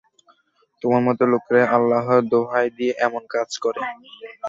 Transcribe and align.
তোমার 0.81 1.01
মতো 1.07 1.23
লোকেরাই 1.31 1.65
আল্লাহর 1.75 2.21
দোহাই 2.31 2.67
দিয়ে 2.77 2.93
এমন 3.07 3.23
কাজ 3.33 3.49
করে। 3.63 3.81